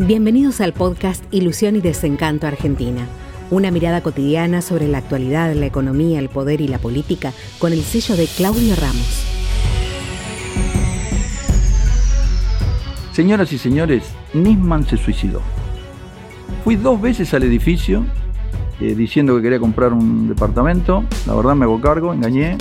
Bienvenidos 0.00 0.60
al 0.60 0.72
podcast 0.72 1.22
Ilusión 1.30 1.76
y 1.76 1.80
Desencanto 1.80 2.48
Argentina. 2.48 3.06
Una 3.52 3.70
mirada 3.70 4.02
cotidiana 4.02 4.60
sobre 4.60 4.88
la 4.88 4.98
actualidad, 4.98 5.54
la 5.54 5.66
economía, 5.66 6.18
el 6.18 6.28
poder 6.28 6.60
y 6.60 6.66
la 6.66 6.78
política 6.78 7.32
con 7.60 7.72
el 7.72 7.80
sello 7.82 8.16
de 8.16 8.26
Claudio 8.26 8.74
Ramos. 8.74 9.24
Señoras 13.12 13.52
y 13.52 13.58
señores, 13.58 14.02
Nisman 14.32 14.84
se 14.84 14.96
suicidó. 14.96 15.42
Fui 16.64 16.74
dos 16.74 17.00
veces 17.00 17.32
al 17.32 17.44
edificio 17.44 18.04
eh, 18.80 18.96
diciendo 18.96 19.36
que 19.36 19.42
quería 19.42 19.60
comprar 19.60 19.92
un 19.92 20.26
departamento. 20.26 21.04
La 21.24 21.36
verdad 21.36 21.54
me 21.54 21.66
hago 21.66 21.80
cargo, 21.80 22.12
engañé. 22.12 22.58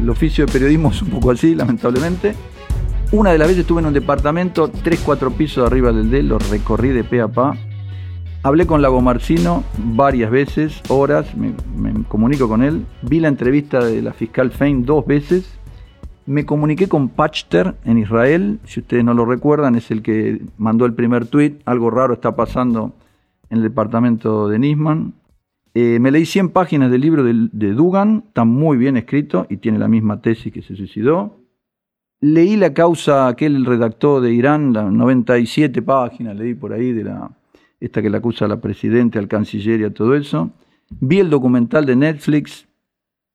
El 0.00 0.10
oficio 0.10 0.46
de 0.46 0.52
periodismo 0.52 0.90
es 0.90 1.00
un 1.00 1.10
poco 1.10 1.30
así, 1.30 1.54
lamentablemente. 1.54 2.34
Una 3.12 3.30
de 3.30 3.38
las 3.38 3.48
veces 3.48 3.60
estuve 3.62 3.80
en 3.80 3.86
un 3.86 3.92
departamento, 3.92 4.72
3-4 4.72 5.32
pisos 5.32 5.66
arriba 5.66 5.92
del 5.92 6.10
D, 6.10 6.22
lo 6.22 6.38
recorrí 6.38 6.88
de 6.88 7.04
pe 7.04 7.20
a 7.20 7.28
pa. 7.28 7.56
Hablé 8.42 8.66
con 8.66 8.82
Lago 8.82 9.00
Marcino 9.00 9.62
varias 9.78 10.30
veces, 10.30 10.82
horas, 10.88 11.34
me, 11.36 11.54
me 11.76 12.04
comunico 12.04 12.48
con 12.48 12.62
él. 12.62 12.84
Vi 13.02 13.20
la 13.20 13.28
entrevista 13.28 13.84
de 13.84 14.02
la 14.02 14.12
fiscal 14.12 14.50
Fein 14.50 14.84
dos 14.84 15.06
veces. 15.06 15.58
Me 16.26 16.44
comuniqué 16.44 16.88
con 16.88 17.08
Pachter 17.08 17.74
en 17.84 17.98
Israel, 17.98 18.58
si 18.64 18.80
ustedes 18.80 19.04
no 19.04 19.14
lo 19.14 19.26
recuerdan, 19.26 19.76
es 19.76 19.90
el 19.90 20.02
que 20.02 20.42
mandó 20.58 20.84
el 20.84 20.94
primer 20.94 21.26
tuit. 21.26 21.60
Algo 21.66 21.90
raro 21.90 22.14
está 22.14 22.34
pasando 22.34 22.94
en 23.50 23.58
el 23.58 23.62
departamento 23.62 24.48
de 24.48 24.58
Nisman. 24.58 25.14
Eh, 25.74 25.98
me 26.00 26.10
leí 26.10 26.26
100 26.26 26.50
páginas 26.50 26.90
del 26.90 27.00
libro 27.00 27.22
de, 27.22 27.48
de 27.52 27.72
Dugan, 27.72 28.24
está 28.28 28.44
muy 28.44 28.76
bien 28.76 28.96
escrito 28.96 29.46
y 29.50 29.58
tiene 29.58 29.78
la 29.78 29.88
misma 29.88 30.20
tesis 30.20 30.52
que 30.52 30.62
se 30.62 30.76
suicidó. 30.76 31.43
Leí 32.26 32.56
la 32.56 32.72
causa 32.72 33.36
que 33.36 33.44
él 33.44 33.66
redactó 33.66 34.18
de 34.18 34.32
Irán, 34.32 34.72
las 34.72 34.90
97 34.90 35.82
páginas, 35.82 36.34
leí 36.34 36.54
por 36.54 36.72
ahí 36.72 36.90
de 36.90 37.04
la 37.04 37.30
esta 37.80 38.00
que 38.00 38.08
le 38.08 38.16
acusa 38.16 38.46
a 38.46 38.48
la 38.48 38.62
presidenta, 38.62 39.18
al 39.18 39.28
canciller 39.28 39.80
y 39.80 39.84
a 39.84 39.92
todo 39.92 40.14
eso. 40.14 40.50
Vi 40.88 41.18
el 41.18 41.28
documental 41.28 41.84
de 41.84 41.96
Netflix, 41.96 42.66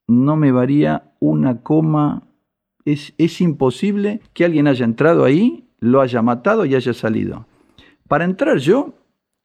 no 0.08 0.36
me 0.36 0.52
varía 0.52 1.04
una 1.20 1.62
coma. 1.62 2.24
Es, 2.84 3.14
es 3.20 3.42
imposible 3.42 4.22
que 4.34 4.44
alguien 4.44 4.66
haya 4.66 4.86
entrado 4.86 5.24
ahí, 5.24 5.68
lo 5.80 6.02
haya 6.02 6.24
matado 6.24 6.66
y 6.66 6.74
haya 6.74 6.94
salido. 6.96 7.46
Para 8.08 8.26
entrar 8.26 8.58
yo, 8.58 8.96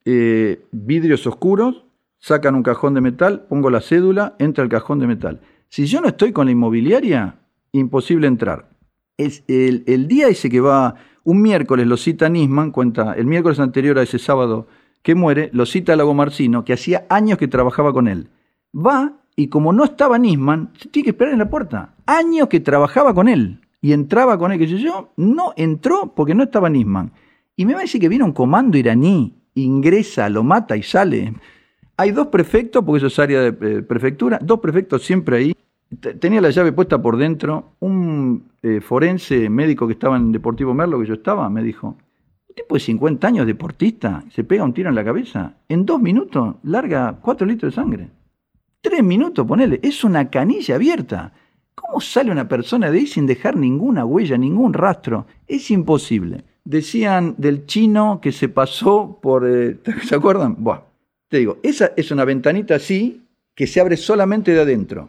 eh, 0.06 0.64
vidrios 0.72 1.26
oscuros, 1.26 1.84
sacan 2.18 2.54
un 2.54 2.62
cajón 2.62 2.94
de 2.94 3.02
metal, 3.02 3.44
pongo 3.46 3.68
la 3.68 3.82
cédula, 3.82 4.36
entra 4.38 4.64
el 4.64 4.70
cajón 4.70 5.00
de 5.00 5.06
metal. 5.06 5.42
Si 5.68 5.84
yo 5.84 6.00
no 6.00 6.08
estoy 6.08 6.32
con 6.32 6.46
la 6.46 6.52
inmobiliaria, 6.52 7.40
imposible 7.72 8.26
entrar 8.26 8.72
es 9.16 9.44
el, 9.48 9.84
el, 9.86 10.08
día 10.08 10.28
ese 10.28 10.50
que 10.50 10.60
va, 10.60 10.96
un 11.24 11.42
miércoles 11.42 11.86
lo 11.86 11.96
cita 11.96 12.28
Nisman, 12.28 12.70
cuenta, 12.70 13.14
el 13.14 13.26
miércoles 13.26 13.60
anterior 13.60 13.98
a 13.98 14.02
ese 14.02 14.18
sábado 14.18 14.66
que 15.02 15.14
muere, 15.14 15.50
lo 15.52 15.66
cita 15.66 15.96
Lago 15.96 16.14
Marcino, 16.14 16.64
que 16.64 16.72
hacía 16.72 17.06
años 17.10 17.38
que 17.38 17.46
trabajaba 17.46 17.92
con 17.92 18.08
él. 18.08 18.28
Va 18.74 19.12
y 19.36 19.48
como 19.48 19.72
no 19.72 19.84
estaba 19.84 20.18
Nisman, 20.18 20.70
se 20.78 20.88
tiene 20.88 21.04
que 21.04 21.10
esperar 21.10 21.34
en 21.34 21.40
la 21.40 21.50
puerta. 21.50 21.94
Años 22.06 22.48
que 22.48 22.60
trabajaba 22.60 23.14
con 23.14 23.28
él 23.28 23.60
y 23.80 23.92
entraba 23.92 24.38
con 24.38 24.50
él, 24.50 24.58
que 24.58 24.66
sé 24.66 24.78
yo, 24.78 25.12
no 25.16 25.52
entró 25.56 26.14
porque 26.14 26.34
no 26.34 26.44
estaba 26.44 26.70
Nisman. 26.70 27.12
Y 27.56 27.66
me 27.66 27.74
va 27.74 27.80
a 27.80 27.82
decir 27.82 28.00
que 28.00 28.08
viene 28.08 28.24
un 28.24 28.32
comando 28.32 28.78
iraní, 28.78 29.34
ingresa, 29.54 30.28
lo 30.28 30.42
mata 30.42 30.76
y 30.76 30.82
sale. 30.82 31.34
Hay 31.96 32.10
dos 32.10 32.28
prefectos, 32.28 32.82
porque 32.84 32.98
eso 32.98 33.06
es 33.08 33.18
área 33.18 33.40
de 33.40 33.48
eh, 33.48 33.82
prefectura, 33.82 34.38
dos 34.42 34.60
prefectos 34.60 35.04
siempre 35.04 35.36
ahí, 35.36 35.54
tenía 35.96 36.40
la 36.40 36.50
llave 36.50 36.72
puesta 36.72 37.00
por 37.00 37.16
dentro. 37.16 37.76
Un 37.80 38.50
eh, 38.62 38.80
forense 38.80 39.48
médico 39.48 39.86
que 39.86 39.94
estaba 39.94 40.16
en 40.16 40.32
Deportivo 40.32 40.74
Merlo, 40.74 41.00
que 41.00 41.06
yo 41.06 41.14
estaba, 41.14 41.48
me 41.50 41.62
dijo, 41.62 41.96
un 42.48 42.54
tipo 42.54 42.74
de 42.74 42.80
50 42.80 43.26
años, 43.26 43.46
deportista, 43.46 44.24
se 44.30 44.44
pega 44.44 44.64
un 44.64 44.72
tiro 44.72 44.88
en 44.88 44.94
la 44.94 45.04
cabeza, 45.04 45.54
en 45.68 45.84
dos 45.84 46.00
minutos 46.00 46.56
larga 46.62 47.18
4 47.20 47.46
litros 47.46 47.72
de 47.72 47.82
sangre. 47.82 48.10
Tres 48.80 49.02
minutos, 49.02 49.46
ponele, 49.46 49.80
es 49.82 50.04
una 50.04 50.30
canilla 50.30 50.76
abierta. 50.76 51.32
¿Cómo 51.74 52.00
sale 52.00 52.30
una 52.30 52.48
persona 52.48 52.90
de 52.90 52.98
ahí 52.98 53.06
sin 53.06 53.26
dejar 53.26 53.56
ninguna 53.56 54.04
huella, 54.04 54.36
ningún 54.36 54.72
rastro? 54.72 55.26
Es 55.46 55.70
imposible. 55.70 56.44
Decían 56.64 57.34
del 57.38 57.66
chino 57.66 58.20
que 58.22 58.32
se 58.32 58.48
pasó 58.48 59.18
por... 59.20 59.46
Eh, 59.48 59.78
¿Se 60.04 60.14
acuerdan? 60.14 60.56
Buah, 60.58 60.82
te 61.28 61.38
digo, 61.38 61.58
esa 61.62 61.92
es 61.96 62.10
una 62.10 62.24
ventanita 62.24 62.76
así 62.76 63.22
que 63.54 63.66
se 63.66 63.80
abre 63.80 63.96
solamente 63.96 64.52
de 64.52 64.60
adentro 64.60 65.08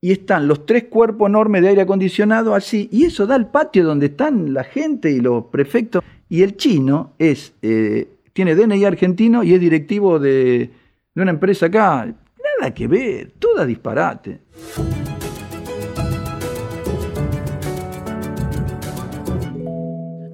y 0.00 0.12
están 0.12 0.46
los 0.46 0.64
tres 0.64 0.84
cuerpos 0.84 1.28
enormes 1.28 1.62
de 1.62 1.68
aire 1.68 1.82
acondicionado 1.82 2.54
así, 2.54 2.88
y 2.92 3.04
eso 3.04 3.26
da 3.26 3.34
al 3.34 3.50
patio 3.50 3.84
donde 3.84 4.06
están 4.06 4.52
la 4.54 4.64
gente 4.64 5.10
y 5.10 5.20
los 5.20 5.46
prefectos. 5.46 6.02
Y 6.28 6.42
el 6.42 6.56
chino 6.56 7.14
es, 7.18 7.54
eh, 7.62 8.08
tiene 8.32 8.54
DNI 8.54 8.84
argentino 8.84 9.42
y 9.42 9.54
es 9.54 9.60
directivo 9.60 10.18
de, 10.18 10.70
de 11.14 11.22
una 11.22 11.30
empresa 11.30 11.66
acá. 11.66 12.14
Nada 12.60 12.74
que 12.74 12.86
ver, 12.86 13.32
toda 13.38 13.66
disparate. 13.66 14.40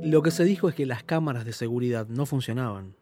Lo 0.03 0.23
que 0.23 0.31
se 0.31 0.45
dijo 0.45 0.69
es 0.69 0.75
que 0.75 0.85
las 0.85 1.03
cámaras 1.03 1.45
de 1.45 1.53
seguridad 1.53 2.07
no 2.09 2.27
funcionaban. 2.27 2.95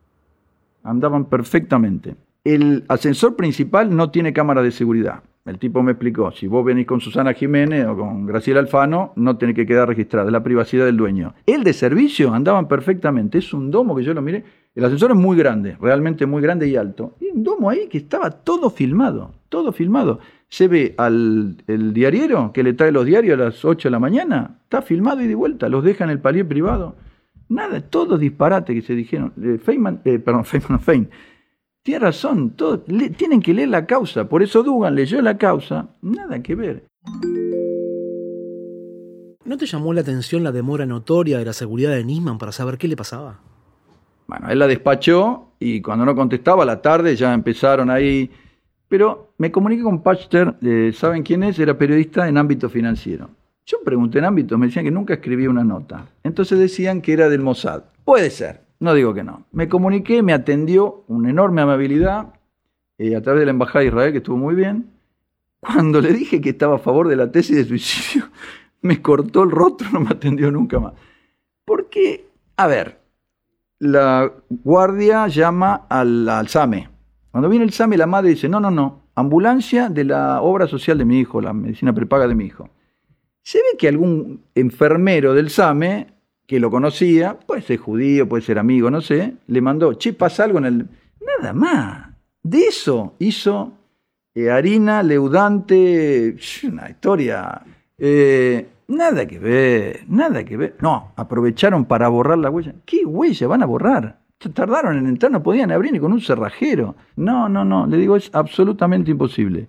Andaban 0.84 1.27
perfectamente. 1.27 2.15
El 2.44 2.84
ascensor 2.89 3.37
principal 3.37 3.94
no 3.94 4.11
tiene 4.11 4.33
cámara 4.33 4.62
de 4.62 4.71
seguridad 4.71 5.23
el 5.45 5.59
tipo 5.59 5.83
me 5.83 5.93
explicó, 5.93 6.31
si 6.31 6.47
vos 6.47 6.65
venís 6.65 6.87
con 6.87 7.01
Susana 7.01 7.35
Jiménez 7.35 7.87
o 7.87 7.97
con 7.97 8.27
Graciela 8.27 8.61
Alfano, 8.61 9.13
no 9.17 9.37
tiene 9.37 9.55
que 9.55 9.67
quedar 9.67 9.89
registrado, 9.89 10.29
es 10.29 10.33
la 10.33 10.45
privacidad 10.45 10.85
del 10.85 10.97
dueño. 10.97 11.35
El 11.47 11.65
de 11.65 11.73
servicio 11.73 12.33
andaban 12.33 12.69
perfectamente, 12.69 13.39
es 13.39 13.53
un 13.53 13.71
domo 13.71 13.97
que 13.97 14.05
yo 14.05 14.15
lo 14.15 14.23
miré, 14.23 14.45
el 14.75 14.85
ascensor 14.85 15.11
es 15.11 15.17
muy 15.17 15.37
grande, 15.37 15.77
realmente 15.81 16.27
muy 16.27 16.41
grande 16.41 16.69
y 16.69 16.77
alto. 16.77 17.17
Y 17.21 17.29
un 17.37 17.43
domo 17.43 17.69
ahí 17.69 17.89
que 17.89 17.99
estaba 17.99 18.31
todo 18.31 18.71
filmado, 18.71 19.35
todo 19.49 19.73
filmado. 19.73 20.21
Se 20.49 20.69
ve 20.69 20.95
al 20.97 21.57
el 21.67 21.93
diariero 21.93 22.53
que 22.53 22.63
le 22.63 22.73
trae 22.73 22.93
los 22.93 23.05
diarios 23.05 23.39
a 23.39 23.45
las 23.45 23.65
8 23.65 23.89
de 23.89 23.91
la 23.91 23.99
mañana, 23.99 24.61
está 24.63 24.81
filmado 24.81 25.23
y 25.23 25.27
de 25.27 25.35
vuelta, 25.35 25.69
los 25.69 25.83
deja 25.83 26.05
en 26.05 26.11
el 26.11 26.21
palier 26.21 26.47
privado. 26.47 26.95
Nada, 27.49 27.83
todo 27.83 28.17
disparate 28.17 28.75
que 28.75 28.81
se 28.81 28.95
dijeron. 28.95 29.33
Eh, 29.43 29.59
Feynman, 29.63 30.01
eh, 30.05 30.19
perdón, 30.19 30.45
Feynman, 30.47 30.81
Fein. 30.81 31.11
Tiene 31.82 31.98
razón, 31.98 32.50
todo, 32.50 32.84
le, 32.87 33.10
tienen 33.10 33.43
que 33.43 33.53
leer 33.53 33.69
la 33.69 33.87
causa. 33.87 34.28
Por 34.28 34.43
eso 34.43 34.62
Dugan 34.62 34.94
leyó 34.94 35.20
la 35.20 35.37
causa. 35.37 35.88
Nada 36.00 36.41
que 36.41 36.54
ver. 36.54 36.84
¿No 39.44 39.56
te 39.56 39.66
llamó 39.66 39.93
la 39.93 40.03
atención 40.03 40.44
la 40.44 40.53
demora 40.53 40.87
notoria 40.87 41.38
de 41.38 41.44
la 41.44 41.53
seguridad 41.53 41.91
de 41.91 42.04
Nisman 42.04 42.38
para 42.38 42.53
saber 42.53 42.78
qué 42.78 42.87
le 42.87 42.97
pasaba? 42.97 43.41
Bueno, 44.28 44.48
él 44.48 44.60
la 44.60 44.69
despachó 44.69 45.54
y 45.59 45.82
cuando 45.82 46.04
no 46.04 46.15
contestaba 46.15 46.62
a 46.62 46.66
la 46.66 46.81
tarde 46.81 47.16
ya 47.16 47.34
empezaron 47.34 47.91
ahí. 47.91 48.31
Pero 48.87 49.32
me 49.38 49.50
comuniqué 49.50 49.82
con 49.82 50.03
Pachter, 50.03 50.54
eh, 50.62 50.93
¿saben 50.94 51.25
quién 51.25 51.43
es? 51.43 51.59
Era 51.59 51.76
periodista 51.76 52.28
en 52.28 52.38
ámbito 52.38 52.69
financiero. 52.69 53.28
Yo 53.66 53.78
pregunté 53.84 54.19
en 54.19 54.26
ámbito, 54.26 54.56
me 54.56 54.66
decían 54.66 54.84
que 54.84 54.91
nunca 54.93 55.14
escribía 55.14 55.50
una 55.50 55.64
nota. 55.64 56.06
Entonces 56.22 56.59
decían 56.60 57.00
que 57.00 57.12
era 57.12 57.28
del 57.28 57.41
Mossad. 57.41 57.82
Puede 58.04 58.31
ser. 58.31 58.62
No 58.82 58.94
digo 58.94 59.15
que 59.15 59.22
no. 59.22 59.44
Me 59.53 59.69
comuniqué, 59.69 60.25
me 60.25 60.32
atendió 60.32 61.04
una 61.06 61.31
enorme 61.31 61.62
amabilidad 61.62 62.34
eh, 62.98 63.15
a 63.15 63.22
través 63.22 63.38
de 63.38 63.47
la 63.47 63.53
Embajada 63.53 63.78
de 63.78 63.87
Israel, 63.87 64.10
que 64.10 64.19
estuvo 64.19 64.37
muy 64.37 64.56
bien. 64.56 64.91
Cuando 65.60 66.00
le 66.00 66.12
dije 66.12 66.41
que 66.41 66.50
estaba 66.50 66.75
a 66.75 66.78
favor 66.81 67.06
de 67.06 67.15
la 67.15 67.31
tesis 67.31 67.54
de 67.54 67.65
suicidio, 67.65 68.28
me 68.82 69.00
cortó 69.00 69.44
el 69.44 69.53
rostro, 69.53 69.88
no 69.93 70.00
me 70.00 70.10
atendió 70.10 70.50
nunca 70.50 70.81
más. 70.81 70.94
Porque, 71.65 72.26
a 72.56 72.66
ver, 72.66 72.98
la 73.78 74.32
guardia 74.48 75.28
llama 75.28 75.87
al, 75.88 76.28
al 76.28 76.49
SAME. 76.49 76.88
Cuando 77.31 77.49
viene 77.49 77.64
el 77.64 77.72
SAME, 77.72 77.97
la 77.97 78.09
madre 78.09 78.31
dice, 78.31 78.49
no, 78.49 78.59
no, 78.59 78.72
no, 78.72 79.04
ambulancia 79.14 79.91
de 79.91 80.03
la 80.06 80.43
obra 80.43 80.66
social 80.66 80.99
de 80.99 81.04
mi 81.04 81.20
hijo, 81.20 81.41
la 81.41 81.53
medicina 81.53 81.94
prepaga 81.94 82.26
de 82.26 82.34
mi 82.34 82.47
hijo. 82.47 82.69
Se 83.43 83.59
ve 83.59 83.78
que 83.78 83.87
algún 83.87 84.43
enfermero 84.56 85.34
del 85.34 85.50
SAME 85.50 86.09
que 86.52 86.60
lo 86.60 86.70
conocía, 86.70 87.38
puede 87.46 87.62
ser 87.62 87.78
judío, 87.78 88.28
puede 88.28 88.43
ser 88.43 88.58
amigo, 88.58 88.90
no 88.90 89.00
sé, 89.00 89.37
le 89.46 89.62
mandó, 89.62 89.94
che, 89.94 90.12
pasa 90.12 90.44
algo 90.44 90.58
en 90.58 90.66
el... 90.66 90.87
Nada 91.40 91.54
más. 91.54 92.10
De 92.43 92.64
eso 92.64 93.14
hizo 93.20 93.72
eh, 94.34 94.50
harina, 94.50 95.02
leudante, 95.02 96.37
una 96.64 96.90
historia... 96.90 97.62
Eh, 97.96 98.69
nada 98.88 99.26
que 99.26 99.38
ver, 99.38 100.04
nada 100.08 100.44
que 100.44 100.58
ver. 100.58 100.76
No, 100.82 101.12
aprovecharon 101.16 101.87
para 101.87 102.08
borrar 102.08 102.37
la 102.37 102.50
huella. 102.50 102.75
¿Qué 102.84 103.06
huella 103.06 103.46
van 103.46 103.62
a 103.62 103.66
borrar? 103.66 104.20
Tardaron 104.37 104.99
en 104.99 105.06
entrar, 105.06 105.32
no 105.32 105.43
podían 105.43 105.72
abrir 105.72 105.90
ni 105.90 106.00
con 106.00 106.12
un 106.12 106.20
cerrajero. 106.20 106.96
No, 107.16 107.49
no, 107.49 107.64
no, 107.64 107.87
le 107.87 107.96
digo, 107.96 108.14
es 108.14 108.28
absolutamente 108.34 109.10
imposible. 109.10 109.69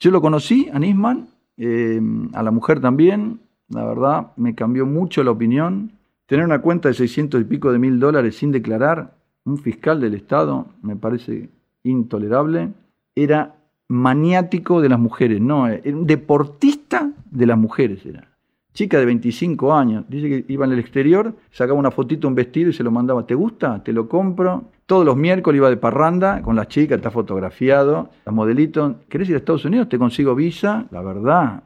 Yo 0.00 0.10
lo 0.10 0.20
conocí 0.20 0.68
a 0.72 0.80
Nisman, 0.80 1.28
eh, 1.56 2.00
a 2.32 2.42
la 2.42 2.50
mujer 2.50 2.80
también, 2.80 3.38
la 3.68 3.84
verdad, 3.84 4.32
me 4.36 4.56
cambió 4.56 4.84
mucho 4.84 5.22
la 5.22 5.30
opinión. 5.30 5.92
Tener 6.26 6.44
una 6.44 6.60
cuenta 6.60 6.88
de 6.88 6.94
600 6.94 7.40
y 7.40 7.44
pico 7.44 7.70
de 7.70 7.78
mil 7.78 8.00
dólares 8.00 8.36
sin 8.36 8.50
declarar, 8.50 9.14
un 9.44 9.58
fiscal 9.58 10.00
del 10.00 10.14
Estado, 10.14 10.66
me 10.82 10.96
parece 10.96 11.50
intolerable. 11.82 12.70
Era 13.14 13.56
maniático 13.88 14.80
de 14.80 14.88
las 14.88 14.98
mujeres, 14.98 15.40
no, 15.40 15.68
era 15.68 15.96
un 15.96 16.06
deportista 16.06 17.12
de 17.30 17.46
las 17.46 17.58
mujeres 17.58 18.04
era. 18.06 18.26
chica 18.72 18.98
de 18.98 19.04
25 19.04 19.74
años, 19.74 20.04
dice 20.08 20.28
que 20.28 20.52
iba 20.52 20.64
en 20.64 20.72
el 20.72 20.78
exterior, 20.78 21.34
sacaba 21.50 21.78
una 21.78 21.90
fotito, 21.90 22.26
un 22.26 22.34
vestido 22.34 22.70
y 22.70 22.72
se 22.72 22.82
lo 22.82 22.90
mandaba, 22.90 23.26
¿te 23.26 23.34
gusta? 23.34 23.84
Te 23.84 23.92
lo 23.92 24.08
compro. 24.08 24.64
Todos 24.86 25.04
los 25.04 25.16
miércoles 25.16 25.58
iba 25.58 25.70
de 25.70 25.76
parranda 25.76 26.42
con 26.42 26.56
las 26.56 26.68
chicas, 26.68 26.96
está 26.96 27.10
fotografiado, 27.10 28.10
las 28.24 28.34
modelitos. 28.34 28.96
¿Querés 29.08 29.28
ir 29.28 29.34
a 29.34 29.38
Estados 29.38 29.64
Unidos? 29.64 29.88
Te 29.88 29.98
consigo 29.98 30.34
visa. 30.34 30.86
La 30.90 31.02
verdad, 31.02 31.62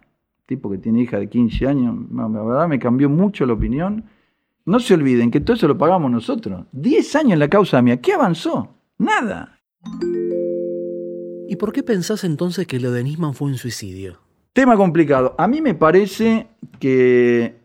tipo 0.47 0.71
que 0.71 0.79
tiene 0.79 1.03
hija 1.03 1.19
de 1.19 1.29
15 1.29 1.67
años, 1.67 1.97
la 2.13 2.29
verdad 2.29 2.69
me 2.69 2.79
cambió 2.79 3.09
mucho 3.09 3.47
la 3.47 3.55
opinión. 3.55 4.05
No 4.69 4.81
se 4.81 4.93
olviden 4.93 5.31
que 5.31 5.41
todo 5.41 5.57
eso 5.57 5.67
lo 5.67 5.79
pagamos 5.79 6.11
nosotros. 6.11 6.67
10 6.73 7.17
años 7.17 7.33
en 7.33 7.39
la 7.39 7.49
causa 7.49 7.81
mía. 7.81 8.03
¿Qué 8.03 8.13
avanzó? 8.13 8.77
Nada. 8.99 9.59
¿Y 11.49 11.57
por 11.57 11.73
qué 11.73 11.83
pensás 11.83 12.23
entonces 12.23 12.67
que 12.67 12.79
lo 12.79 12.93
de 12.93 13.03
Nisman 13.03 13.33
fue 13.33 13.49
un 13.49 13.57
suicidio? 13.57 14.19
Tema 14.53 14.77
complicado. 14.77 15.35
A 15.39 15.49
mí 15.49 15.63
me 15.63 15.75
parece 15.75 16.49
que. 16.79 17.57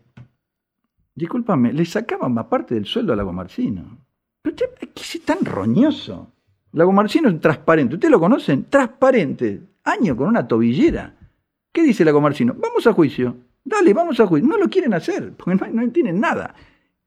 Discúlpame, 1.14 1.74
le 1.74 1.84
sacaban 1.84 2.32
más 2.32 2.46
parte 2.46 2.74
del 2.74 2.86
sueldo 2.86 3.12
a 3.12 3.16
Lago 3.16 3.34
Marcino. 3.34 3.98
Pero 4.40 4.56
¿qué 4.56 5.02
es 5.02 5.20
tan 5.26 5.44
roñoso? 5.44 6.32
Lago 6.72 6.92
Marcino 6.92 7.28
es 7.28 7.38
transparente. 7.38 7.96
¿Ustedes 7.96 8.12
lo 8.12 8.18
conocen? 8.18 8.64
Transparente. 8.70 9.60
Año 9.84 10.16
con 10.16 10.28
una 10.28 10.48
tobillera. 10.48 11.14
¿Qué 11.70 11.82
dice 11.82 12.02
Lago 12.02 12.22
Marcino? 12.22 12.56
Vamos 12.58 12.86
a 12.86 12.94
juicio. 12.94 13.36
Dale, 13.62 13.92
vamos 13.92 14.18
a 14.20 14.26
juicio. 14.26 14.48
No 14.48 14.56
lo 14.56 14.70
quieren 14.70 14.94
hacer, 14.94 15.34
porque 15.34 15.54
no, 15.54 15.82
no 15.82 15.92
tienen 15.92 16.18
nada. 16.18 16.54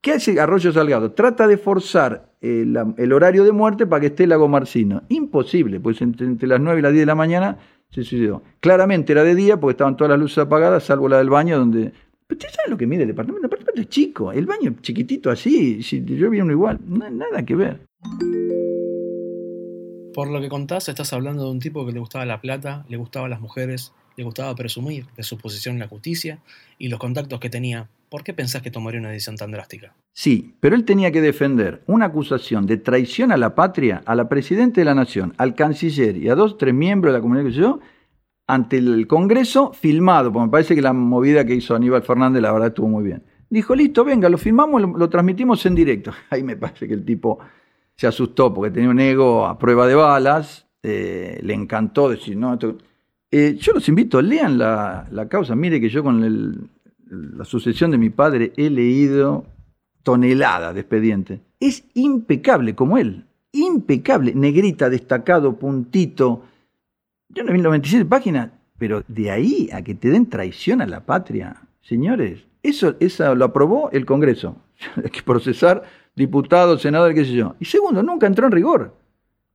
¿Qué 0.01 0.11
hace 0.13 0.39
Arroyo 0.39 0.71
Salgado? 0.71 1.11
Trata 1.11 1.47
de 1.47 1.57
forzar 1.57 2.31
el, 2.41 3.13
horario 3.13 3.43
de 3.43 3.51
muerte 3.51 3.85
para 3.85 4.01
que 4.01 4.07
esté 4.07 4.23
el 4.23 4.29
Lago 4.29 4.47
Marcino. 4.47 5.03
Imposible, 5.09 5.79
pues 5.79 6.01
entre, 6.01 6.47
las 6.47 6.59
9 6.59 6.79
y 6.79 6.81
las 6.83 6.91
10 6.93 7.01
de 7.01 7.05
la 7.05 7.15
mañana 7.15 7.57
se 7.89 8.03
suicidó. 8.03 8.43
Claramente 8.59 9.13
era 9.13 9.23
de 9.23 9.35
día 9.35 9.59
porque 9.59 9.71
estaban 9.71 9.97
todas 9.97 10.11
las 10.11 10.19
luces 10.19 10.37
apagadas, 10.39 10.83
salvo 10.83 11.09
la 11.09 11.17
del 11.17 11.29
baño 11.29 11.57
donde... 11.57 11.91
Pero 12.27 12.37
usted 12.39 12.49
sabe 12.49 12.69
lo 12.69 12.77
que 12.77 12.85
mide 12.85 13.03
el 13.03 13.07
departamento. 13.07 13.45
El 13.45 13.49
departamento 13.49 13.81
es 13.81 13.89
chico, 13.89 14.31
el 14.31 14.45
baño 14.45 14.75
chiquitito 14.81 15.31
así, 15.31 15.79
yo 15.81 16.29
vi 16.29 16.41
uno 16.41 16.51
igual, 16.51 16.79
nada 16.85 17.45
que 17.45 17.55
ver. 17.55 17.79
Por 20.13 20.29
lo 20.29 20.41
que 20.41 20.49
contás, 20.49 20.89
estás 20.89 21.13
hablando 21.13 21.45
de 21.45 21.51
un 21.51 21.59
tipo 21.59 21.85
que 21.85 21.93
le 21.93 21.99
gustaba 21.99 22.25
la 22.25 22.41
plata, 22.41 22.85
le 22.89 22.97
gustaban 22.97 23.29
las 23.29 23.39
mujeres, 23.39 23.93
le 24.17 24.23
gustaba 24.23 24.53
presumir 24.55 25.05
de 25.15 25.23
su 25.23 25.37
posición 25.37 25.75
en 25.75 25.79
la 25.79 25.87
justicia 25.87 26.39
y 26.77 26.89
los 26.89 26.99
contactos 26.99 27.39
que 27.39 27.49
tenía. 27.49 27.87
¿Por 28.09 28.23
qué 28.23 28.33
pensás 28.33 28.61
que 28.61 28.71
tomaría 28.71 28.99
una 28.99 29.09
decisión 29.09 29.35
tan 29.35 29.51
drástica? 29.51 29.93
Sí, 30.13 30.55
pero 30.61 30.75
él 30.75 30.85
tenía 30.85 31.11
que 31.11 31.21
defender 31.21 31.83
una 31.87 32.05
acusación 32.05 32.65
de 32.65 32.77
traición 32.77 33.31
a 33.31 33.37
la 33.37 33.53
patria, 33.53 34.01
a 34.05 34.15
la 34.15 34.29
Presidenta 34.29 34.79
de 34.79 34.85
la 34.85 34.95
Nación, 34.95 35.33
al 35.37 35.55
canciller 35.55 36.15
y 36.15 36.29
a 36.29 36.35
dos, 36.35 36.57
tres 36.57 36.73
miembros 36.73 37.13
de 37.13 37.19
la 37.19 37.21
comunidad 37.21 37.45
que 37.45 37.51
yo, 37.51 37.79
ante 38.47 38.77
el 38.77 39.07
Congreso, 39.07 39.73
filmado, 39.73 40.31
porque 40.31 40.45
me 40.45 40.51
parece 40.51 40.73
que 40.73 40.81
la 40.81 40.93
movida 40.93 41.45
que 41.45 41.53
hizo 41.53 41.75
Aníbal 41.75 42.01
Fernández 42.01 42.41
la 42.41 42.53
verdad 42.53 42.69
estuvo 42.69 42.87
muy 42.87 43.03
bien. 43.03 43.23
Dijo, 43.49 43.75
listo, 43.75 44.05
venga, 44.05 44.29
lo 44.29 44.37
filmamos, 44.37 44.81
lo, 44.81 45.09
transmitimos 45.09 45.65
en 45.65 45.75
directo. 45.75 46.11
Ahí 46.29 46.43
me 46.43 46.55
parece 46.55 46.87
que 46.87 46.93
el 46.93 47.03
tipo 47.03 47.39
se 47.95 48.07
asustó 48.07 48.53
porque 48.53 48.71
tenía 48.71 48.89
un 48.89 48.99
ego 48.99 49.45
a 49.45 49.59
prueba 49.59 49.85
de 49.85 49.95
balas, 49.95 50.65
eh, 50.81 51.39
le 51.43 51.53
encantó 51.53 52.09
decir, 52.09 52.37
no, 52.37 52.57
eh, 53.31 53.57
yo 53.59 53.73
los 53.73 53.89
invito, 53.89 54.21
lean 54.21 54.57
la, 54.57 55.07
la, 55.11 55.27
causa, 55.27 55.55
mire 55.55 55.81
que 55.81 55.89
yo 55.89 56.01
con 56.03 56.69
la 57.09 57.45
sucesión 57.45 57.91
de 57.91 57.97
mi 57.97 58.09
padre 58.09 58.53
he 58.57 58.69
leído 58.69 59.45
tonelada 60.03 60.73
de 60.73 60.81
expediente. 60.81 61.41
Es 61.59 61.83
impecable 61.93 62.75
como 62.75 62.97
él, 62.97 63.25
impecable, 63.51 64.33
negrita, 64.35 64.89
destacado, 64.89 65.57
puntito. 65.57 66.43
Yo 67.29 67.43
no 67.43 67.53
vi 67.53 67.61
97 67.61 68.05
páginas, 68.05 68.51
pero 68.77 69.03
de 69.07 69.31
ahí 69.31 69.69
a 69.73 69.81
que 69.81 69.95
te 69.95 70.09
den 70.09 70.29
traición 70.29 70.81
a 70.81 70.85
la 70.85 71.05
patria, 71.05 71.61
señores, 71.81 72.45
eso, 72.63 72.95
eso 72.99 73.35
lo 73.35 73.45
aprobó 73.45 73.89
el 73.91 74.05
Congreso. 74.05 74.57
Hay 74.95 75.09
que 75.09 75.23
procesar 75.23 75.83
diputados, 76.15 76.81
senadores, 76.81 77.15
qué 77.15 77.25
sé 77.25 77.33
yo. 77.33 77.55
Y 77.59 77.65
segundo, 77.65 78.03
nunca 78.03 78.27
entró 78.27 78.45
en 78.45 78.51
rigor. 78.51 78.95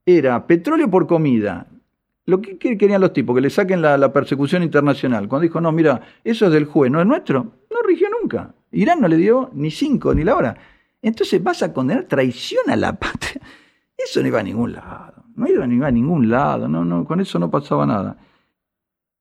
Era 0.04 0.46
petróleo 0.46 0.90
por 0.90 1.06
comida. 1.06 1.66
Lo 2.24 2.40
que 2.40 2.56
querían 2.56 3.00
los 3.00 3.12
tipos, 3.12 3.34
que 3.34 3.40
le 3.40 3.50
saquen 3.50 3.82
la, 3.82 4.12
persecución 4.12 4.62
internacional. 4.62 5.28
Cuando 5.28 5.42
dijo, 5.42 5.60
no, 5.60 5.72
mira, 5.72 6.00
eso 6.22 6.46
es 6.46 6.52
del 6.52 6.66
juez, 6.66 6.90
no 6.90 7.00
es 7.00 7.06
nuestro, 7.06 7.44
no 7.70 7.82
rigió 7.84 8.08
nunca. 8.10 8.54
Irán 8.70 9.00
no 9.00 9.08
le 9.08 9.16
dio 9.16 9.50
ni 9.54 9.70
cinco 9.70 10.14
ni 10.14 10.22
la 10.22 10.36
hora. 10.36 10.56
Entonces 11.02 11.42
vas 11.42 11.62
a 11.62 11.72
condenar 11.72 12.04
traición 12.04 12.70
a 12.70 12.76
la 12.76 12.92
patria. 12.98 13.40
Eso 13.98 14.20
no 14.20 14.28
iba 14.28 14.40
a 14.40 14.42
ningún 14.42 14.72
lado. 14.72 15.24
No 15.36 15.48
iba 15.48 15.64
a 15.64 15.90
ningún 15.90 16.28
lado. 16.28 16.68
No, 16.68 16.84
no, 16.84 17.04
con 17.04 17.20
eso 17.20 17.38
no 17.38 17.50
pasaba 17.50 17.86
nada. 17.86 18.16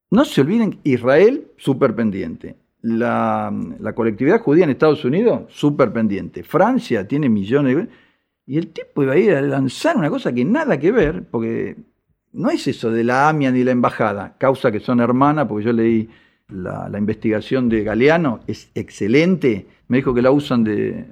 No 0.09 0.25
se 0.25 0.41
olviden, 0.41 0.79
Israel, 0.83 1.51
súper 1.57 1.95
pendiente. 1.95 2.55
La, 2.81 3.53
la, 3.79 3.93
colectividad 3.93 4.41
judía 4.41 4.63
en 4.63 4.71
Estados 4.71 5.05
Unidos, 5.05 5.43
súper 5.49 5.93
pendiente. 5.93 6.43
Francia 6.43 7.07
tiene 7.07 7.29
millones 7.29 7.75
de... 7.75 7.89
Y 8.47 8.57
el 8.57 8.69
tipo 8.69 9.03
iba 9.03 9.13
a 9.13 9.17
ir 9.17 9.35
a 9.35 9.41
lanzar 9.41 9.95
una 9.97 10.09
cosa 10.09 10.33
que 10.33 10.43
nada 10.43 10.79
que 10.79 10.91
ver, 10.91 11.25
porque 11.29 11.77
no 12.33 12.49
es 12.49 12.67
eso 12.67 12.91
de 12.91 13.03
la 13.03 13.29
AMIA 13.29 13.51
ni 13.51 13.63
la 13.63 13.71
embajada, 13.71 14.35
causa 14.37 14.71
que 14.71 14.79
son 14.79 14.99
hermanas, 14.99 15.47
porque 15.47 15.65
yo 15.65 15.73
leí 15.73 16.09
la, 16.51 16.97
investigación 16.97 17.69
de 17.69 17.83
Galeano 17.83 18.41
es 18.47 18.71
excelente. 18.75 19.67
Me 19.87 19.97
dijo 19.97 20.13
que 20.13 20.21
la 20.21 20.31
usan 20.31 20.65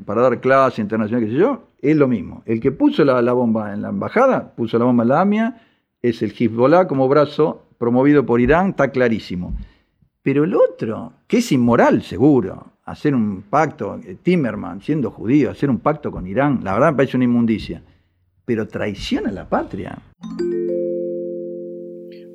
para 0.06 0.22
dar 0.22 0.40
clases 0.40 0.80
internacionales, 0.80 1.30
qué 1.30 1.36
sé 1.36 1.42
yo. 1.42 1.70
Es 1.82 1.96
lo 1.96 2.08
mismo. 2.08 2.44
El 2.46 2.60
que 2.60 2.72
puso 2.72 3.04
la, 3.06 3.34
bomba 3.34 3.74
en 3.74 3.82
la 3.82 3.90
embajada, 3.90 4.54
puso 4.56 4.78
la 4.78 4.86
bomba 4.86 5.04
en 5.04 5.10
la 5.10 5.22
AMIA, 5.22 5.62
es 6.02 6.22
el 6.22 6.34
Hezbollah 6.38 6.88
como 6.88 7.08
brazo 7.08 7.66
promovido 7.78 8.26
por 8.26 8.42
Irán, 8.42 8.72
está 8.72 8.92
clarísimo. 8.92 9.56
Pero 10.22 10.44
el 10.44 10.54
otro, 10.54 11.14
que 11.28 11.38
es 11.38 11.52
inmoral 11.52 12.04
seguro, 12.04 12.74
hacer 12.86 13.16
un 13.16 13.44
pacto, 13.44 14.00
eh, 14.06 14.18
Timerman 14.22 14.82
siendo 14.82 15.12
judío, 15.12 15.52
hacer 15.52 15.70
un 15.70 15.80
pacto 15.80 16.12
con 16.12 16.28
Irán, 16.28 16.60
la 16.64 16.74
verdad 16.74 16.92
me 16.92 16.98
parece 16.98 17.18
una 17.18 17.26
inmundicia. 17.26 17.82
Pero 18.46 18.68
traiciona 18.68 19.30
a 19.30 19.34
la 19.34 19.48
patria. 19.48 19.98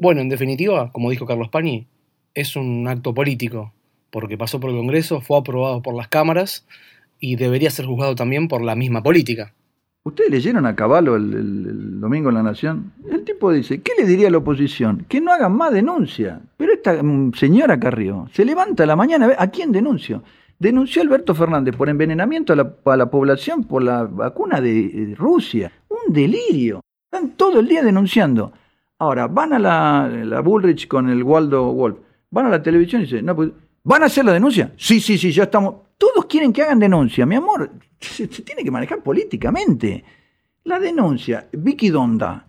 Bueno, 0.01 0.21
en 0.21 0.29
definitiva, 0.29 0.91
como 0.93 1.11
dijo 1.11 1.27
Carlos 1.27 1.49
Pani, 1.49 1.87
es 2.35 2.57
un 2.57 2.87
acto 2.89 3.15
político, 3.15 3.73
porque 4.11 4.37
pasó 4.37 4.61
por 4.61 4.71
el 4.71 4.77
Congreso, 4.77 5.21
fue 5.21 5.39
aprobado 5.39 5.83
por 5.83 5.95
las 5.95 6.09
cámaras 6.09 6.67
y 7.21 7.37
debería 7.37 7.71
ser 7.71 7.87
juzgado 7.87 8.15
también 8.15 8.49
por 8.49 8.63
la 8.63 8.75
misma 8.75 9.03
política. 9.03 9.55
¿Ustedes 10.07 10.31
leyeron 10.31 10.67
a 10.67 10.77
Caballo 10.77 11.17
el, 11.17 11.99
domingo 11.99 12.29
en 12.29 12.35
La 12.35 12.43
Nación? 12.43 12.93
El 13.11 13.25
tipo 13.25 13.51
dice, 13.51 13.81
¿qué 13.81 13.93
le 13.99 14.07
diría 14.07 14.29
a 14.29 14.31
la 14.31 14.37
oposición? 14.37 15.07
Que 15.09 15.19
no 15.19 15.33
hagan 15.33 15.57
más 15.57 15.73
denuncia. 15.73 16.43
Pero 16.59 16.75
esta 16.75 17.03
mm, 17.03 17.33
señora 17.33 17.81
Carrió 17.81 18.29
se 18.35 18.45
levanta 18.45 18.83
a 18.83 18.87
la 18.87 18.97
mañana, 18.97 19.31
¿a 19.39 19.47
quién 19.51 19.73
denuncio? 19.73 20.23
Denunció 20.59 21.01
a 21.01 21.05
Alberto 21.07 21.35
Fernández 21.35 21.75
por 21.75 21.89
envenenamiento 21.89 22.53
a 22.53 22.57
la, 22.97 23.11
población 23.11 23.65
por 23.65 23.83
la 23.83 24.05
vacuna 24.05 24.61
de, 24.61 25.15
Rusia. 25.17 25.73
Un 25.89 26.13
delirio. 26.13 26.81
Están 27.11 27.31
todo 27.31 27.61
el 27.61 27.67
día 27.67 27.83
denunciando. 27.83 28.53
Ahora, 28.99 29.27
van 29.27 29.53
a 29.53 29.59
la, 29.59 30.41
Bullrich 30.41 30.87
con 30.87 31.09
el 31.09 31.23
Waldo 31.23 31.73
Wolf. 31.73 31.99
Van 32.31 32.47
a 32.47 32.51
la 32.51 32.63
televisión 32.63 33.03
y 33.03 33.05
dicen, 33.05 33.27
no, 33.27 33.35
pues, 33.35 33.51
¿van 33.83 34.03
a 34.03 34.07
hacer 34.07 34.25
la 34.25 34.33
denuncia? 34.33 34.73
Sí, 34.77 35.01
sí, 35.01 35.19
sí, 35.19 35.33
ya 35.33 35.45
estamos. 35.45 35.75
Todos 35.99 36.27
quieren 36.27 36.53
que 36.53 36.63
hagan 36.63 36.79
denuncia, 36.79 37.27
mi 37.27 37.37
amor. 37.37 37.71
Se, 38.01 38.27
tiene 38.29 38.63
que 38.63 38.71
manejar 38.71 39.03
políticamente. 39.03 40.05
La 40.65 40.79
denuncia, 40.79 41.49
Vicky 41.53 41.91
Donda 41.91 42.47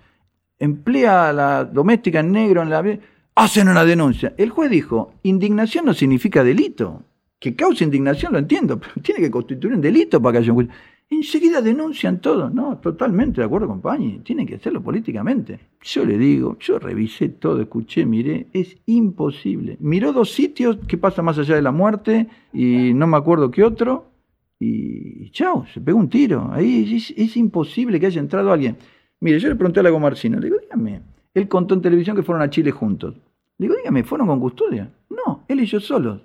emplea 0.58 1.30
a 1.30 1.34
la 1.34 1.66
doméstica 1.66 2.20
en 2.20 2.32
negro 2.32 2.62
en 2.62 2.70
la... 2.70 3.00
Hacen 3.36 3.68
una 3.68 3.84
denuncia. 3.84 4.34
El 4.38 4.50
juez 4.50 4.70
dijo, 4.70 5.14
indignación 5.24 5.86
no 5.86 5.94
significa 5.94 6.44
delito. 6.44 7.04
Que 7.38 7.56
cause 7.56 7.84
indignación 7.84 8.34
lo 8.34 8.40
entiendo, 8.40 8.80
pero 8.80 8.94
tiene 9.04 9.20
que 9.20 9.32
constituir 9.32 9.74
un 9.74 9.82
delito 9.82 10.22
para 10.22 10.34
que 10.34 10.38
haya 10.40 10.54
un 10.54 10.70
enseguida 11.10 11.62
denuncian 11.62 12.20
todo. 12.20 12.50
No, 12.50 12.78
totalmente 12.78 13.42
de 13.42 13.46
acuerdo 13.46 13.68
con 13.68 13.82
Pañi, 13.82 14.20
tienen 14.20 14.48
que 14.48 14.56
hacerlo 14.56 14.82
políticamente. 14.82 15.60
Yo 15.82 16.06
le 16.06 16.18
digo, 16.18 16.58
yo 16.60 16.80
revisé 16.80 17.30
todo, 17.30 17.62
escuché, 17.62 18.06
miré, 18.06 18.48
es 18.54 18.78
imposible. 18.86 19.78
Miró 19.80 20.14
dos 20.14 20.32
sitios, 20.32 20.78
qué 20.88 20.98
pasa 20.98 21.22
más 21.22 21.38
allá 21.38 21.56
de 21.56 21.62
la 21.62 21.72
muerte, 21.72 22.28
y 22.54 22.94
no 22.94 23.08
me 23.08 23.18
acuerdo 23.18 23.52
qué 23.52 23.64
otro, 23.64 24.12
y 24.60 25.30
chao, 25.32 25.66
se 25.74 25.82
pegó 25.82 26.00
un 26.00 26.10
tiro. 26.10 26.50
Ahí 26.52 26.96
es, 27.16 27.38
imposible 27.38 28.00
que 28.00 28.08
haya 28.08 28.20
entrado 28.20 28.52
alguien. 28.52 28.78
Mire, 29.20 29.40
yo 29.40 29.50
le 29.50 29.56
pregunté 29.56 29.80
a 29.80 29.84
la 29.84 29.98
Marcino, 29.98 30.40
le 30.40 30.46
digo, 30.48 30.58
dígame, 30.60 31.02
él 31.34 31.48
contó 31.48 31.74
en 31.74 31.82
televisión 31.82 32.16
que 32.16 32.24
fueron 32.24 32.42
a 32.42 32.50
Chile 32.50 32.72
juntos. 32.72 33.16
Le 33.58 33.68
digo, 33.68 33.76
dígame, 33.76 34.04
¿fueron 34.04 34.28
con 34.28 34.40
custodia? 34.40 34.92
No, 35.10 35.46
él 35.48 35.62
y 35.62 35.66
yo 35.66 35.80
solos. 35.80 36.22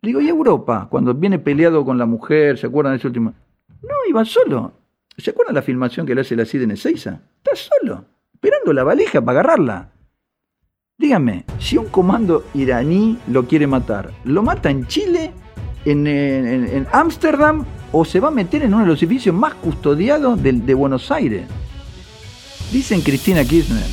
Le 0.00 0.08
digo, 0.08 0.20
¿y 0.20 0.28
Europa? 0.28 0.88
Cuando 0.90 1.14
viene 1.14 1.38
peleado 1.38 1.84
con 1.84 1.98
la 1.98 2.06
mujer, 2.06 2.58
¿se 2.58 2.66
acuerdan 2.66 2.92
de 2.92 2.98
ese 2.98 3.06
último? 3.08 3.34
No, 3.82 3.94
iba 4.08 4.24
solo. 4.24 4.72
¿Se 5.16 5.30
acuerdan 5.30 5.54
la 5.54 5.62
filmación 5.62 6.06
que 6.06 6.14
le 6.14 6.20
hace 6.20 6.36
la 6.36 6.44
CID 6.44 6.62
en 6.62 6.70
Ezeiza? 6.72 7.20
Está 7.38 7.56
solo, 7.56 8.04
esperando 8.34 8.72
la 8.72 8.84
valija 8.84 9.20
para 9.20 9.40
agarrarla. 9.40 9.92
Dígame, 10.96 11.44
si 11.58 11.76
un 11.76 11.86
comando 11.86 12.44
iraní 12.54 13.18
lo 13.28 13.46
quiere 13.46 13.66
matar, 13.66 14.12
¿lo 14.24 14.42
mata 14.42 14.70
en 14.70 14.86
Chile, 14.86 15.32
en 15.84 16.86
Ámsterdam 16.92 17.64
o 17.92 18.04
se 18.04 18.20
va 18.20 18.28
a 18.28 18.32
meter 18.32 18.62
en 18.62 18.74
uno 18.74 18.84
de 18.84 18.90
los 18.90 19.02
edificios 19.02 19.34
más 19.34 19.54
custodiados 19.54 20.42
de, 20.42 20.74
Buenos 20.74 21.10
Aires? 21.10 21.46
Dicen 22.72 23.00
Cristina 23.00 23.44
Kirchner. 23.44 23.86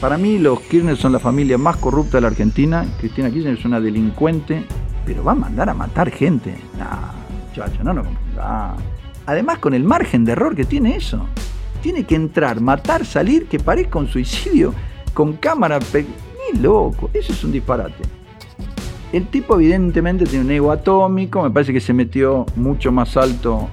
Para 0.00 0.18
mí 0.18 0.38
los 0.38 0.60
Kirchner 0.62 0.96
son 0.96 1.12
la 1.12 1.20
familia 1.20 1.56
más 1.58 1.76
corrupta 1.76 2.18
de 2.18 2.22
la 2.22 2.28
Argentina. 2.28 2.84
Cristina 2.98 3.30
Kirchner 3.30 3.56
es 3.56 3.64
una 3.64 3.80
delincuente 3.80 4.64
Pero 5.06 5.24
va 5.24 5.32
a 5.32 5.36
mandar 5.36 5.68
a 5.68 5.74
matar 5.74 6.10
gente. 6.10 6.56
No, 6.78 6.86
muchacho, 7.48 7.82
no 7.84 7.92
lo 7.92 8.04
confunda. 8.04 8.76
Además, 9.26 9.58
con 9.58 9.74
el 9.74 9.84
margen 9.84 10.24
de 10.24 10.32
error 10.32 10.54
que 10.54 10.64
tiene 10.64 10.96
eso. 10.96 11.26
Tiene 11.82 12.04
que 12.04 12.14
entrar, 12.14 12.60
matar, 12.60 13.04
salir, 13.04 13.46
que 13.46 13.58
parezca 13.58 13.98
un 13.98 14.08
suicidio, 14.08 14.74
con 15.14 15.34
cámara. 15.34 15.78
Ni 15.94 16.60
loco, 16.60 17.10
eso 17.12 17.32
es 17.32 17.44
un 17.44 17.52
disparate. 17.52 18.02
El 19.12 19.26
tipo 19.26 19.56
evidentemente 19.56 20.24
tiene 20.24 20.44
un 20.44 20.50
ego 20.50 20.72
atómico, 20.72 21.42
me 21.42 21.50
parece 21.50 21.72
que 21.72 21.80
se 21.80 21.92
metió 21.92 22.46
mucho 22.56 22.90
más 22.90 23.16
alto 23.18 23.68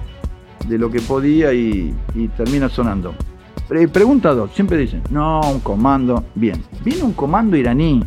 de 0.68 0.76
lo 0.76 0.90
que 0.90 1.00
podía 1.00 1.52
y, 1.54 1.94
termina 2.36 2.68
sonando. 2.68 3.14
Pregunta 3.92 4.34
dos, 4.34 4.50
siempre 4.52 4.76
dicen, 4.76 5.02
no, 5.10 5.40
un 5.40 5.60
comando, 5.60 6.24
bien, 6.34 6.62
viene 6.84 7.04
un 7.04 7.12
comando 7.12 7.56
iraní, 7.56 8.04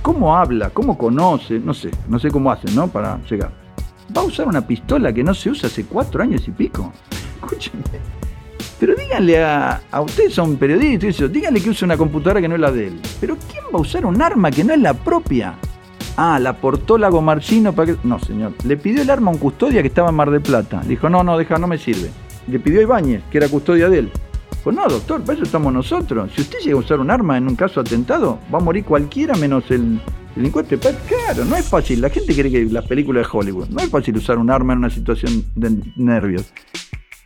¿cómo 0.00 0.34
habla? 0.34 0.70
¿Cómo 0.70 0.96
conoce? 0.96 1.58
No 1.58 1.74
sé, 1.74 1.90
no 2.08 2.18
sé 2.18 2.30
cómo 2.30 2.50
hacen, 2.50 2.74
¿no? 2.74 2.88
Para 2.88 3.20
llegar. 3.28 3.61
¿Va 4.14 4.20
a 4.20 4.24
usar 4.24 4.46
una 4.46 4.66
pistola 4.66 5.12
que 5.12 5.24
no 5.24 5.32
se 5.34 5.50
usa 5.50 5.68
hace 5.68 5.84
cuatro 5.84 6.22
años 6.22 6.46
y 6.46 6.50
pico? 6.50 6.92
Escúchenme. 7.40 7.84
Pero 8.78 8.94
díganle 8.94 9.42
a, 9.42 9.80
a 9.90 10.00
ustedes 10.00 10.34
son 10.34 10.56
periodistas, 10.56 11.32
díganle 11.32 11.60
que 11.60 11.70
use 11.70 11.84
una 11.84 11.96
computadora 11.96 12.40
que 12.40 12.48
no 12.48 12.56
es 12.56 12.60
la 12.60 12.72
de 12.72 12.88
él. 12.88 13.00
Pero 13.20 13.36
¿quién 13.50 13.64
va 13.72 13.78
a 13.78 13.82
usar 13.82 14.04
un 14.04 14.20
arma 14.20 14.50
que 14.50 14.64
no 14.64 14.74
es 14.74 14.80
la 14.80 14.92
propia? 14.92 15.54
Ah, 16.16 16.38
la 16.38 16.54
portó 16.54 16.98
Lago 16.98 17.22
Marcino 17.22 17.72
para 17.72 17.92
que. 17.92 17.98
No, 18.04 18.18
señor. 18.18 18.52
Le 18.64 18.76
pidió 18.76 19.02
el 19.02 19.10
arma 19.10 19.30
a 19.30 19.34
un 19.34 19.40
custodia 19.40 19.80
que 19.80 19.88
estaba 19.88 20.10
en 20.10 20.16
Mar 20.16 20.30
del 20.30 20.42
Plata. 20.42 20.82
dijo, 20.86 21.08
no, 21.08 21.22
no, 21.24 21.38
deja, 21.38 21.56
no 21.58 21.66
me 21.66 21.78
sirve. 21.78 22.10
Le 22.48 22.58
pidió 22.58 22.80
a 22.80 22.82
Ibáñez, 22.82 23.22
que 23.30 23.38
era 23.38 23.48
custodia 23.48 23.88
de 23.88 24.00
él. 24.00 24.12
Pues 24.62 24.76
no, 24.76 24.86
doctor, 24.88 25.22
para 25.22 25.34
eso 25.34 25.44
estamos 25.44 25.72
nosotros. 25.72 26.30
Si 26.34 26.42
usted 26.42 26.58
llega 26.58 26.76
a 26.76 26.80
usar 26.80 27.00
un 27.00 27.10
arma 27.10 27.38
en 27.38 27.48
un 27.48 27.56
caso 27.56 27.80
atentado, 27.80 28.38
va 28.52 28.58
a 28.58 28.62
morir 28.62 28.84
cualquiera 28.84 29.34
menos 29.36 29.70
el 29.70 30.00
delincuente. 30.34 30.78
Claro, 30.78 31.44
no 31.44 31.56
es 31.56 31.68
fácil. 31.68 32.00
La 32.00 32.10
gente 32.10 32.34
cree 32.34 32.50
que 32.50 32.64
las 32.66 32.86
películas 32.86 33.26
de 33.26 33.38
Hollywood. 33.38 33.68
No 33.68 33.80
es 33.80 33.88
fácil 33.88 34.16
usar 34.16 34.38
un 34.38 34.50
arma 34.50 34.72
en 34.72 34.80
una 34.80 34.90
situación 34.90 35.44
de 35.54 35.76
nervios. 35.96 36.52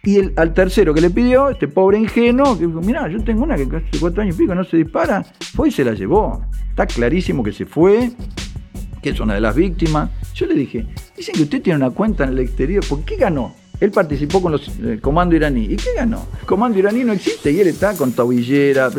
Y 0.02 0.18
el, 0.18 0.32
al 0.36 0.54
tercero 0.54 0.94
que 0.94 1.00
le 1.00 1.10
pidió, 1.10 1.48
este 1.48 1.66
pobre 1.66 1.98
ingenuo, 1.98 2.56
que 2.56 2.66
dijo, 2.66 2.80
mirá, 2.80 3.08
yo 3.08 3.22
tengo 3.24 3.42
una 3.42 3.56
que 3.56 3.64
hace 3.64 3.98
cuatro 3.98 4.22
años 4.22 4.36
y 4.36 4.38
pico 4.38 4.54
no 4.54 4.62
se 4.62 4.76
dispara, 4.76 5.24
fue 5.54 5.68
y 5.68 5.72
se 5.72 5.84
la 5.84 5.94
llevó. 5.94 6.46
Está 6.70 6.86
clarísimo 6.86 7.42
que 7.42 7.52
se 7.52 7.66
fue, 7.66 8.12
que 9.02 9.10
es 9.10 9.18
una 9.18 9.34
de 9.34 9.40
las 9.40 9.56
víctimas. 9.56 10.10
Yo 10.32 10.46
le 10.46 10.54
dije, 10.54 10.86
dicen 11.16 11.34
que 11.34 11.42
usted 11.42 11.60
tiene 11.60 11.78
una 11.78 11.90
cuenta 11.90 12.22
en 12.22 12.30
el 12.30 12.38
exterior, 12.38 12.86
¿por 12.88 13.04
qué 13.04 13.16
ganó? 13.16 13.54
Él 13.80 13.90
participó 13.90 14.40
con 14.40 14.52
los 14.52 14.68
eh, 14.78 14.98
comando 15.02 15.34
iraní. 15.34 15.64
¿Y 15.64 15.76
qué 15.76 15.90
ganó? 15.96 16.26
El 16.40 16.46
comando 16.46 16.78
iraní 16.78 17.04
no 17.04 17.12
existe 17.12 17.50
y 17.50 17.60
él 17.60 17.66
está 17.66 17.94
con 17.96 18.12
tobillera. 18.12 18.90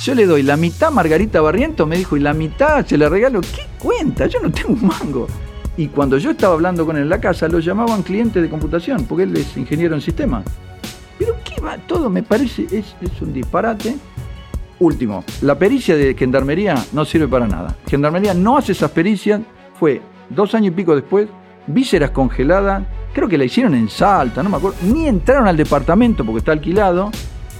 Yo 0.00 0.14
le 0.14 0.24
doy 0.24 0.42
la 0.42 0.56
mitad 0.56 0.90
Margarita 0.90 1.42
Barriento, 1.42 1.84
me 1.84 1.98
dijo, 1.98 2.16
y 2.16 2.20
la 2.20 2.32
mitad 2.32 2.86
se 2.86 2.96
le 2.96 3.06
regalo. 3.06 3.42
¿Qué 3.42 3.66
cuenta? 3.78 4.26
Yo 4.28 4.40
no 4.40 4.50
tengo 4.50 4.72
un 4.72 4.86
mango. 4.86 5.26
Y 5.76 5.88
cuando 5.88 6.16
yo 6.16 6.30
estaba 6.30 6.54
hablando 6.54 6.86
con 6.86 6.96
él 6.96 7.02
en 7.02 7.10
la 7.10 7.20
casa, 7.20 7.48
lo 7.48 7.58
llamaban 7.58 8.02
cliente 8.02 8.40
de 8.40 8.48
computación, 8.48 9.04
porque 9.04 9.24
él 9.24 9.36
es 9.36 9.54
ingeniero 9.58 9.94
en 9.94 10.00
sistemas. 10.00 10.46
Pero 11.18 11.34
qué 11.44 11.60
va, 11.60 11.76
todo 11.76 12.08
me 12.08 12.22
parece, 12.22 12.66
es 12.70 12.94
un 13.20 13.34
disparate. 13.34 13.94
Último, 14.78 15.22
la 15.42 15.58
pericia 15.58 15.94
de 15.94 16.14
Gendarmería 16.14 16.82
no 16.94 17.04
sirve 17.04 17.28
para 17.28 17.46
nada. 17.46 17.76
Gendarmería 17.86 18.32
no 18.32 18.56
hace 18.56 18.72
esas 18.72 18.90
pericias, 18.92 19.42
fue 19.78 20.00
dos 20.30 20.54
años 20.54 20.72
y 20.72 20.76
pico 20.76 20.94
después, 20.96 21.28
vísceras 21.66 22.12
congeladas, 22.12 22.84
creo 23.12 23.28
que 23.28 23.36
la 23.36 23.44
hicieron 23.44 23.74
en 23.74 23.90
Salta, 23.90 24.42
no 24.42 24.48
me 24.48 24.56
acuerdo, 24.56 24.78
ni 24.82 25.06
entraron 25.06 25.46
al 25.46 25.58
departamento 25.58 26.24
porque 26.24 26.38
está 26.38 26.52
alquilado. 26.52 27.10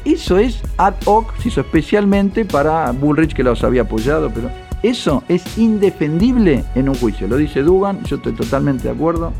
Eso 0.04 0.38
es 0.38 0.60
ad 0.78 0.94
hoc, 1.04 1.36
se 1.38 1.48
hizo 1.48 1.60
especialmente 1.60 2.44
para 2.44 2.90
Bullrich 2.92 3.34
que 3.34 3.42
los 3.42 3.62
había 3.64 3.82
apoyado, 3.82 4.30
pero 4.30 4.50
eso 4.82 5.22
es 5.28 5.58
indefendible 5.58 6.64
en 6.74 6.88
un 6.88 6.94
juicio. 6.94 7.28
Lo 7.28 7.36
dice 7.36 7.62
Dugan, 7.62 8.02
yo 8.04 8.16
estoy 8.16 8.32
totalmente 8.32 8.84
de 8.84 8.90
acuerdo. 8.90 9.32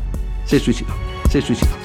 Se 0.45 0.59
suicidó, 0.59 0.93
se 1.29 1.41
suicidó. 1.41 1.80